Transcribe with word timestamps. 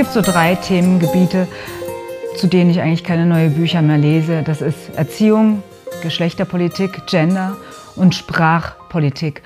gibt 0.00 0.12
so 0.14 0.22
drei 0.22 0.54
Themengebiete, 0.54 1.46
zu 2.38 2.46
denen 2.46 2.70
ich 2.70 2.80
eigentlich 2.80 3.04
keine 3.04 3.26
neuen 3.26 3.52
Bücher 3.52 3.82
mehr 3.82 3.98
lese. 3.98 4.42
Das 4.42 4.62
ist 4.62 4.96
Erziehung, 4.96 5.62
Geschlechterpolitik, 6.02 7.06
Gender 7.06 7.58
und 7.96 8.14
Sprachpolitik. 8.14 9.42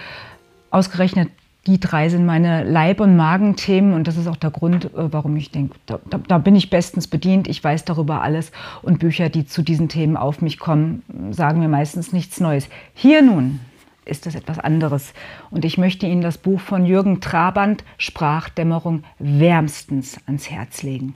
Ausgerechnet 0.71 1.31
die 1.67 1.81
drei 1.81 2.09
sind 2.09 2.25
meine 2.25 2.63
Leib- 2.63 3.01
und 3.01 3.17
Magenthemen 3.17 3.95
und 3.95 4.07
das 4.07 4.17
ist 4.17 4.29
auch 4.29 4.37
der 4.37 4.53
Grund, 4.53 4.85
äh, 4.85 5.13
warum 5.13 5.35
ich 5.35 5.51
denke, 5.51 5.75
da, 5.87 5.99
da, 6.09 6.19
da, 6.19 6.39
bin 6.39 6.55
ich 6.55 6.71
bestens 6.71 7.09
bedient, 7.09 7.49
ich 7.49 7.65
weiß 7.65 7.85
darüber 7.85 8.23
alles 8.23 8.53
und 8.83 9.01
Bücher, 9.01 9.31
die 9.31 9.47
zu 9.47 9.63
diesen 9.63 9.89
Themen 9.89 10.17
auf 10.17 10.41
mich 10.41 10.61
kommen, 10.61 11.03
sagen 11.33 11.59
mir 11.59 11.69
meistens 11.69 12.13
nichts 12.13 12.39
Neues. 12.39 12.69
Hier 12.95 13.23
nun 13.23 13.59
ist 14.05 14.27
das 14.27 14.35
etwas 14.35 14.59
anderes 14.59 15.13
und 15.51 15.65
ich 15.65 15.79
möchte 15.79 16.07
Ihnen 16.07 16.23
das 16.23 16.39
Buch 16.39 16.61
von 16.61 16.87
Jürgen 16.87 17.21
Trabant, 17.21 17.85
Sprachdämmerung, 17.99 19.05
wärmstens 19.19 20.19
ans 20.27 20.51
Herz 20.51 20.83
legen. 20.83 21.15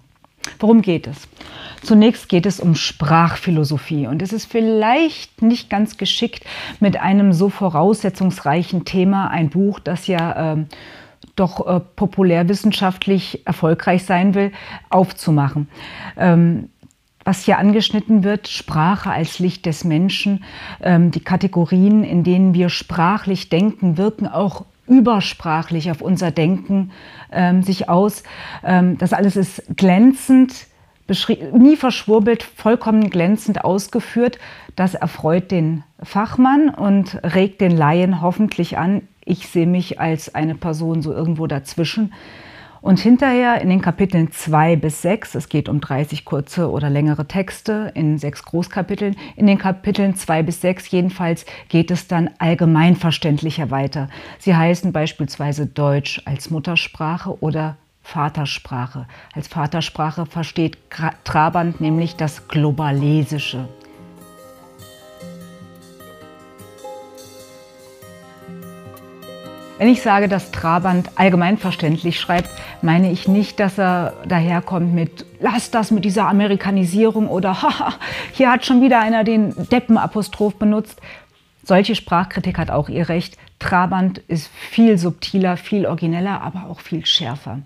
Worum 0.59 0.83
geht 0.83 1.07
es? 1.07 1.29
Zunächst 1.83 2.29
geht 2.29 2.47
es 2.47 2.61
um 2.61 2.75
Sprachphilosophie 2.75 4.07
und 4.07 4.23
es 4.23 4.33
ist 4.33 4.51
vielleicht 4.51 5.43
nicht 5.43 5.69
ganz 5.71 5.97
geschickt, 5.97 6.45
mit 6.81 6.99
einem 6.99 7.33
so 7.33 7.49
voraussetzungsreichen 7.49 8.85
Thema 8.85 9.29
ein 9.29 9.51
Buch, 9.51 9.79
das 9.79 10.07
ja 10.07 10.55
äh, 10.55 10.65
doch 11.37 11.67
äh, 11.67 11.81
populärwissenschaftlich 11.81 13.47
erfolgreich 13.47 14.05
sein 14.05 14.35
will, 14.35 14.53
aufzumachen. 14.91 15.69
Ähm, 16.17 16.71
was 17.29 17.45
hier 17.45 17.59
angeschnitten 17.59 18.25
wird, 18.25 18.49
Sprache 18.49 19.11
als 19.11 19.39
Licht 19.39 19.67
des 19.67 19.85
Menschen, 19.85 20.45
ähm, 20.81 21.11
die 21.11 21.21
Kategorien, 21.21 22.03
in 22.03 22.25
denen 22.25 22.55
wir 22.55 22.71
sprachlich 22.71 23.51
denken, 23.51 23.99
wirken 23.99 24.27
auch 24.27 24.65
übersprachlich 24.87 25.91
auf 25.91 26.01
unser 26.01 26.31
Denken 26.31 26.91
ähm, 27.31 27.63
sich 27.63 27.91
aus. 27.91 28.23
Ähm, 28.65 28.97
das 28.97 29.13
alles 29.13 29.37
ist 29.37 29.63
glänzend, 29.77 30.69
nie 31.53 31.77
verschwurbelt, 31.77 32.43
vollkommen 32.43 33.11
glänzend 33.11 33.63
ausgeführt. 33.63 34.39
Das 34.75 34.95
erfreut 34.95 35.51
den 35.51 35.85
Fachmann 36.03 36.71
und 36.71 37.21
regt 37.23 37.61
den 37.61 37.77
Laien 37.77 38.23
hoffentlich 38.23 38.79
an. 38.79 39.03
Ich 39.27 39.49
sehe 39.49 39.67
mich 39.67 40.01
als 40.01 40.35
eine 40.35 40.55
Person 40.55 41.03
so 41.03 41.13
irgendwo 41.13 41.47
dazwischen. 41.47 42.15
Und 42.81 43.01
hinterher 43.01 43.61
in 43.61 43.69
den 43.69 43.81
Kapiteln 43.81 44.31
2 44.31 44.77
bis 44.77 45.03
6, 45.03 45.35
es 45.35 45.49
geht 45.49 45.69
um 45.69 45.81
30 45.81 46.25
kurze 46.25 46.71
oder 46.71 46.91
längere 46.91 47.27
Texte 47.27 47.91
in 47.95 48.19
sechs 48.19 48.45
Großkapiteln, 48.45 49.17
in 49.37 49.47
den 49.47 49.59
Kapiteln 49.59 50.15
2 50.15 50.43
bis 50.43 50.61
6 50.61 50.91
jedenfalls 50.91 51.45
geht 51.69 51.91
es 51.91 52.07
dann 52.07 52.31
allgemeinverständlicher 52.39 53.71
weiter. 53.71 54.09
Sie 54.39 54.55
heißen 54.55 54.93
beispielsweise 54.93 55.67
Deutsch 55.67 56.23
als 56.25 56.51
Muttersprache 56.51 57.41
oder 57.43 57.77
Vatersprache. 58.03 59.07
Als 59.35 59.49
Vatersprache 59.49 60.25
versteht 60.25 60.79
Trabant 61.25 61.81
nämlich 61.81 62.17
das 62.17 62.49
Globalesische. 62.49 63.69
Wenn 69.79 69.89
ich 69.89 70.03
sage, 70.03 70.27
dass 70.27 70.51
Trabant 70.51 71.09
allgemeinverständlich 71.15 72.19
schreibt, 72.19 72.51
meine 72.83 73.13
ich 73.13 73.29
nicht, 73.29 73.61
dass 73.61 73.79
er 73.79 74.15
daherkommt 74.27 74.93
mit 74.93 75.25
lass 75.41 75.71
das 75.71 75.93
mit 75.93 76.05
dieser 76.05 76.29
Amerikanisierung 76.29 77.29
oder 77.29 77.63
haha, 77.63 77.95
hier 78.33 78.51
hat 78.51 78.67
schon 78.67 78.83
wieder 78.83 79.01
einer 79.01 79.23
den 79.23 79.55
Deppenapostroph 79.71 80.57
benutzt. 80.57 81.01
Solche 81.63 81.95
Sprachkritik 81.95 82.59
hat 82.59 82.71
auch 82.71 82.89
ihr 82.89 83.09
Recht. 83.09 83.37
Trabant 83.61 84.19
ist 84.19 84.49
viel 84.49 84.99
subtiler, 84.99 85.57
viel 85.57 85.87
origineller, 85.87 86.41
aber 86.41 86.67
auch 86.71 86.81
viel 86.81 87.05
schärfer. 87.05 87.61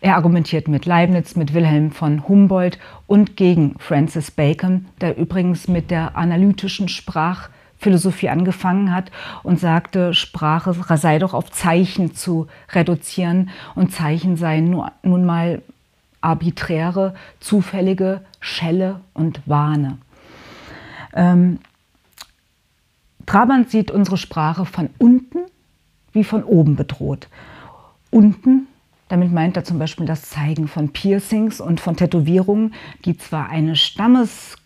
Er 0.00 0.16
argumentiert 0.16 0.66
mit 0.66 0.86
Leibniz, 0.86 1.36
mit 1.36 1.54
Wilhelm 1.54 1.92
von 1.92 2.26
Humboldt 2.26 2.78
und 3.06 3.36
gegen 3.36 3.74
Francis 3.78 4.30
Bacon, 4.30 4.86
der 5.00 5.18
übrigens 5.18 5.68
mit 5.68 5.90
der 5.90 6.16
analytischen 6.16 6.88
Sprach 6.88 7.48
Philosophie 7.84 8.30
angefangen 8.30 8.94
hat 8.94 9.12
und 9.42 9.60
sagte, 9.60 10.14
Sprache 10.14 10.74
sei 10.96 11.18
doch 11.18 11.34
auf 11.34 11.50
Zeichen 11.50 12.14
zu 12.14 12.48
reduzieren 12.72 13.50
und 13.74 13.92
Zeichen 13.92 14.36
seien 14.36 14.74
nun 15.02 15.24
mal 15.24 15.62
arbiträre, 16.22 17.14
zufällige 17.40 18.22
Schelle 18.40 19.00
und 19.12 19.42
Wahne. 19.46 19.98
Ähm, 21.12 21.58
Trabant 23.26 23.70
sieht 23.70 23.90
unsere 23.90 24.16
Sprache 24.16 24.64
von 24.64 24.88
unten 24.98 25.40
wie 26.12 26.24
von 26.24 26.42
oben 26.42 26.76
bedroht. 26.76 27.28
Unten, 28.10 28.66
damit 29.08 29.32
meint 29.32 29.56
er 29.56 29.64
zum 29.64 29.78
Beispiel 29.78 30.06
das 30.06 30.30
Zeigen 30.30 30.68
von 30.68 30.90
Piercings 30.90 31.60
und 31.60 31.80
von 31.80 31.96
Tätowierungen, 31.96 32.72
die 33.04 33.18
zwar 33.18 33.50
eine 33.50 33.76
Stammes 33.76 34.56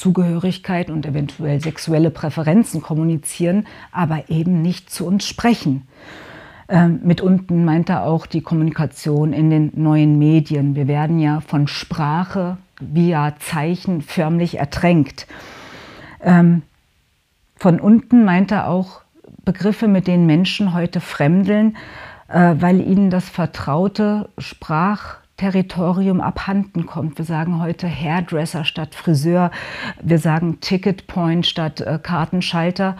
Zugehörigkeit 0.00 0.88
und 0.88 1.04
eventuell 1.04 1.60
sexuelle 1.60 2.10
Präferenzen 2.10 2.80
kommunizieren, 2.80 3.66
aber 3.92 4.30
eben 4.30 4.62
nicht 4.62 4.88
zu 4.88 5.06
uns 5.06 5.26
sprechen. 5.26 5.86
Ähm, 6.70 7.00
mit 7.04 7.20
unten 7.20 7.66
meint 7.66 7.90
er 7.90 8.04
auch 8.04 8.24
die 8.24 8.40
Kommunikation 8.40 9.34
in 9.34 9.50
den 9.50 9.72
neuen 9.74 10.18
Medien. 10.18 10.74
Wir 10.74 10.88
werden 10.88 11.18
ja 11.18 11.42
von 11.42 11.68
Sprache 11.68 12.56
via 12.80 13.34
Zeichen 13.40 14.00
förmlich 14.00 14.56
ertränkt. 14.56 15.26
Ähm, 16.22 16.62
von 17.56 17.78
unten 17.78 18.24
meint 18.24 18.52
er 18.52 18.68
auch 18.68 19.02
Begriffe, 19.44 19.86
mit 19.86 20.06
denen 20.06 20.24
Menschen 20.24 20.72
heute 20.72 21.00
fremdeln, 21.00 21.76
äh, 22.28 22.54
weil 22.58 22.80
ihnen 22.80 23.10
das 23.10 23.28
vertraute 23.28 24.30
Sprach 24.38 25.19
Territorium 25.40 26.20
abhanden 26.20 26.84
kommt. 26.84 27.16
Wir 27.16 27.24
sagen 27.24 27.62
heute 27.62 27.88
Hairdresser 27.88 28.66
statt 28.66 28.94
Friseur, 28.94 29.50
wir 30.02 30.18
sagen 30.18 30.60
Ticket 30.60 31.06
Point 31.06 31.46
statt 31.46 31.80
äh, 31.80 31.98
Kartenschalter. 31.98 32.98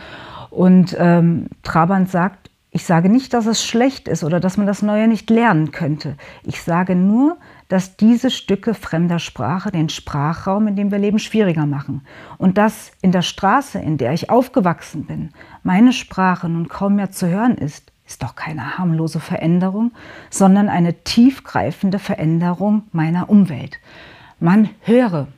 Und 0.49 0.97
ähm, 0.99 1.49
Trabant 1.63 2.11
sagt, 2.11 2.51
ich 2.71 2.87
sage 2.87 3.11
nicht, 3.11 3.35
dass 3.35 3.45
es 3.45 3.63
schlecht 3.63 4.09
ist 4.09 4.25
oder 4.25 4.41
dass 4.41 4.57
man 4.57 4.67
das 4.67 4.81
Neue 4.81 5.07
nicht 5.07 5.29
lernen 5.29 5.71
könnte. 5.71 6.17
Ich 6.43 6.63
sage 6.63 6.95
nur, 6.95 7.37
dass 7.69 7.99
diese 7.99 8.31
Stücke 8.31 8.73
fremder 8.73 9.19
Sprache 9.19 9.71
den 9.71 9.91
Sprachraum, 9.91 10.67
in 10.67 10.77
dem 10.77 10.91
wir 10.91 10.99
leben, 10.99 11.19
schwieriger 11.19 11.67
machen. 11.67 12.07
Und 12.39 12.57
dass 12.57 12.93
in 13.03 13.13
der 13.13 13.23
Straße, 13.23 13.79
in 13.79 13.99
der 13.99 14.15
ich 14.15 14.31
aufgewachsen 14.31 15.05
bin, 15.05 15.29
meine 15.63 15.93
Sprache 15.93 16.49
nun 16.49 16.69
kaum 16.69 16.97
mehr 16.97 17.11
zu 17.11 17.29
hören 17.29 17.59
ist, 17.59 17.90
ist 18.11 18.25
doch 18.25 18.35
keine 18.35 18.77
harmlose 18.77 19.21
Veränderung, 19.21 19.93
sondern 20.31 20.69
eine 20.69 21.05
tiefgreifende 21.05 22.01
Veränderung 22.01 22.83
meiner 22.91 23.31
Umwelt. 23.31 23.79
Man 24.41 24.69
höre. 24.81 25.29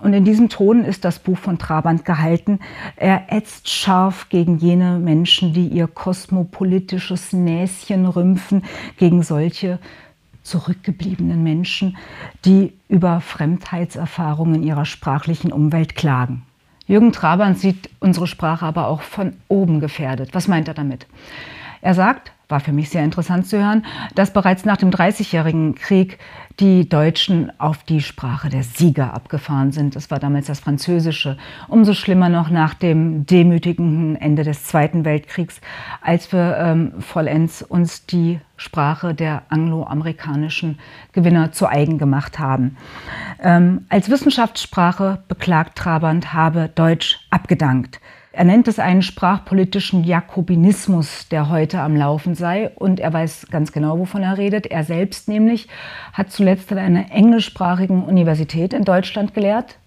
Und 0.00 0.14
in 0.14 0.24
diesem 0.24 0.48
Ton 0.48 0.84
ist 0.84 1.04
das 1.04 1.18
Buch 1.18 1.36
von 1.36 1.58
Trabant 1.58 2.06
gehalten. 2.06 2.60
Er 2.96 3.30
ätzt 3.30 3.68
scharf 3.68 4.30
gegen 4.30 4.56
jene 4.56 4.98
Menschen, 4.98 5.52
die 5.52 5.68
ihr 5.68 5.86
kosmopolitisches 5.86 7.34
Näschen 7.34 8.06
rümpfen, 8.06 8.64
gegen 8.96 9.22
solche 9.22 9.78
zurückgebliebenen 10.42 11.42
Menschen, 11.42 11.98
die 12.46 12.72
über 12.88 13.20
Fremdheitserfahrungen 13.20 14.62
ihrer 14.62 14.86
sprachlichen 14.86 15.52
Umwelt 15.52 15.94
klagen. 15.94 16.46
Jürgen 16.90 17.12
Trabant 17.12 17.56
sieht 17.56 17.88
unsere 18.00 18.26
Sprache 18.26 18.66
aber 18.66 18.88
auch 18.88 19.02
von 19.02 19.34
oben 19.46 19.78
gefährdet. 19.78 20.30
Was 20.32 20.48
meint 20.48 20.66
er 20.66 20.74
damit? 20.74 21.06
Er 21.82 21.94
sagt, 21.94 22.32
war 22.50 22.60
für 22.60 22.72
mich 22.72 22.90
sehr 22.90 23.04
interessant 23.04 23.46
zu 23.46 23.58
hören, 23.58 23.84
dass 24.14 24.32
bereits 24.32 24.64
nach 24.64 24.76
dem 24.76 24.90
Dreißigjährigen 24.90 25.74
Krieg 25.74 26.18
die 26.58 26.88
Deutschen 26.88 27.58
auf 27.58 27.84
die 27.84 28.02
Sprache 28.02 28.50
der 28.50 28.62
Sieger 28.62 29.14
abgefahren 29.14 29.72
sind. 29.72 29.96
Das 29.96 30.10
war 30.10 30.18
damals 30.18 30.46
das 30.46 30.60
Französische. 30.60 31.38
Umso 31.68 31.94
schlimmer 31.94 32.28
noch 32.28 32.50
nach 32.50 32.74
dem 32.74 33.24
demütigenden 33.24 34.16
Ende 34.16 34.44
des 34.44 34.64
Zweiten 34.64 35.04
Weltkriegs, 35.04 35.60
als 36.02 36.32
wir 36.32 36.56
ähm, 36.58 36.92
vollends 37.00 37.62
uns 37.62 38.04
die 38.04 38.40
Sprache 38.56 39.14
der 39.14 39.44
angloamerikanischen 39.48 40.78
Gewinner 41.12 41.50
zu 41.52 41.66
eigen 41.66 41.96
gemacht 41.96 42.38
haben. 42.38 42.76
Ähm, 43.42 43.86
als 43.88 44.10
Wissenschaftssprache 44.10 45.22
beklagt 45.28 45.78
Trabant 45.78 46.34
habe 46.34 46.68
Deutsch 46.74 47.26
abgedankt. 47.30 48.00
Er 48.32 48.44
nennt 48.44 48.68
es 48.68 48.78
einen 48.78 49.02
sprachpolitischen 49.02 50.04
Jakobinismus, 50.04 51.28
der 51.28 51.48
heute 51.48 51.80
am 51.80 51.96
Laufen 51.96 52.36
sei. 52.36 52.70
Und 52.76 53.00
er 53.00 53.12
weiß 53.12 53.48
ganz 53.50 53.72
genau, 53.72 53.98
wovon 53.98 54.22
er 54.22 54.38
redet. 54.38 54.66
Er 54.66 54.84
selbst 54.84 55.28
nämlich 55.28 55.66
hat 56.12 56.30
zuletzt 56.30 56.70
an 56.70 56.78
einer 56.78 57.10
englischsprachigen 57.10 58.04
Universität 58.04 58.72
in 58.72 58.84
Deutschland 58.84 59.34
gelehrt. 59.34 59.78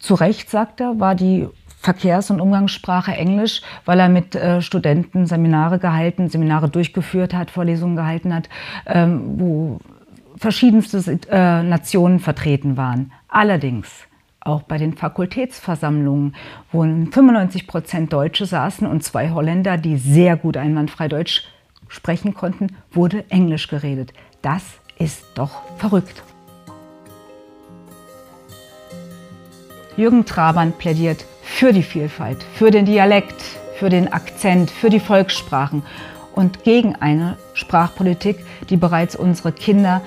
Zu 0.00 0.14
Recht, 0.14 0.50
sagt 0.50 0.80
er, 0.80 0.98
war 0.98 1.14
die 1.14 1.46
Verkehrs- 1.80 2.30
und 2.30 2.40
Umgangssprache 2.40 3.12
Englisch, 3.12 3.62
weil 3.84 4.00
er 4.00 4.08
mit 4.08 4.34
äh, 4.34 4.60
Studenten 4.60 5.26
Seminare 5.26 5.78
gehalten, 5.78 6.28
Seminare 6.28 6.68
durchgeführt 6.68 7.34
hat, 7.34 7.50
Vorlesungen 7.50 7.96
gehalten 7.96 8.34
hat, 8.34 8.48
ähm, 8.86 9.38
wo 9.38 9.78
verschiedenste 10.36 11.18
äh, 11.30 11.62
Nationen 11.62 12.18
vertreten 12.18 12.76
waren. 12.76 13.12
Allerdings 13.28 14.06
auch 14.40 14.62
bei 14.62 14.78
den 14.78 14.94
Fakultätsversammlungen, 14.94 16.34
wo 16.72 16.82
95 16.82 17.66
Prozent 17.66 18.12
Deutsche 18.12 18.46
saßen 18.46 18.86
und 18.86 19.04
zwei 19.04 19.30
Holländer, 19.30 19.76
die 19.76 19.96
sehr 19.96 20.36
gut 20.36 20.56
einwandfrei 20.56 21.08
Deutsch 21.08 21.44
sprechen 21.88 22.34
konnten, 22.34 22.68
wurde 22.90 23.24
Englisch 23.30 23.68
geredet. 23.68 24.12
Das 24.42 24.62
ist 24.98 25.24
doch 25.34 25.62
verrückt. 25.76 26.22
Jürgen 29.96 30.24
Trabant 30.24 30.78
plädiert 30.78 31.26
für 31.42 31.72
die 31.72 31.82
Vielfalt, 31.82 32.42
für 32.54 32.70
den 32.70 32.86
Dialekt, 32.86 33.42
für 33.74 33.90
den 33.90 34.12
Akzent, 34.12 34.70
für 34.70 34.88
die 34.88 35.00
Volkssprachen 35.00 35.82
und 36.34 36.64
gegen 36.64 36.96
eine 36.96 37.36
Sprachpolitik, 37.54 38.38
die 38.70 38.76
bereits 38.76 39.16
unsere 39.16 39.52
Kinder 39.52 40.00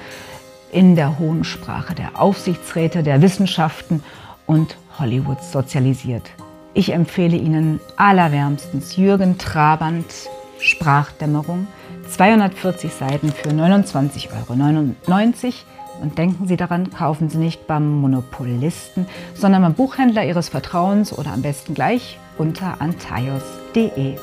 in 0.71 0.95
der 0.95 1.19
hohen 1.19 1.43
Sprache 1.43 1.93
der 1.93 2.19
Aufsichtsräte, 2.19 3.03
der 3.03 3.21
Wissenschaften 3.21 4.03
und 4.45 4.77
Hollywoods 4.99 5.51
sozialisiert. 5.51 6.29
Ich 6.73 6.91
empfehle 6.91 7.37
Ihnen 7.37 7.79
allerwärmstens 7.97 8.95
Jürgen 8.95 9.37
Trabant 9.37 10.05
Sprachdämmerung, 10.59 11.67
240 12.09 12.93
Seiten 12.93 13.31
für 13.31 13.49
29,99 13.49 14.29
Euro. 14.31 15.53
Und 16.01 16.17
denken 16.17 16.47
Sie 16.47 16.57
daran, 16.57 16.89
kaufen 16.89 17.29
Sie 17.29 17.37
nicht 17.37 17.67
beim 17.67 18.01
Monopolisten, 18.01 19.05
sondern 19.35 19.61
beim 19.61 19.73
Buchhändler 19.73 20.25
Ihres 20.25 20.49
Vertrauens 20.49 21.17
oder 21.17 21.31
am 21.31 21.41
besten 21.41 21.75
gleich 21.75 22.17
unter 22.37 22.81
antaios.de. 22.81 24.17